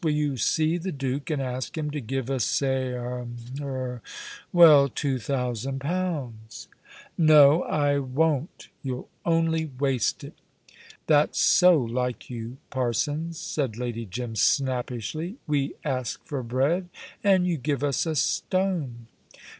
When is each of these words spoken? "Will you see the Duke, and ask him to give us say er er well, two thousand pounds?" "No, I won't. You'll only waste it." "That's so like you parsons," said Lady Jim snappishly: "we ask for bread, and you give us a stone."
"Will 0.03 0.09
you 0.13 0.35
see 0.35 0.77
the 0.77 0.91
Duke, 0.91 1.29
and 1.29 1.39
ask 1.39 1.77
him 1.77 1.91
to 1.91 2.01
give 2.01 2.31
us 2.31 2.43
say 2.43 2.87
er 2.91 3.27
er 3.61 4.01
well, 4.51 4.89
two 4.89 5.19
thousand 5.19 5.77
pounds?" 5.79 6.67
"No, 7.19 7.61
I 7.65 7.99
won't. 7.99 8.69
You'll 8.81 9.09
only 9.27 9.65
waste 9.77 10.23
it." 10.23 10.33
"That's 11.05 11.39
so 11.39 11.77
like 11.77 12.31
you 12.31 12.57
parsons," 12.71 13.37
said 13.39 13.77
Lady 13.77 14.07
Jim 14.07 14.35
snappishly: 14.35 15.35
"we 15.45 15.75
ask 15.85 16.25
for 16.25 16.41
bread, 16.41 16.89
and 17.23 17.45
you 17.45 17.57
give 17.57 17.83
us 17.83 18.07
a 18.07 18.15
stone." 18.15 19.05